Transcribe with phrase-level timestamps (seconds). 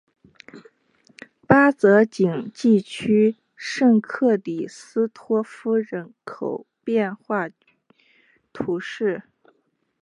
[1.45, 7.51] 巴泽勒地区圣克里斯托夫人口变化
[8.51, 9.21] 图示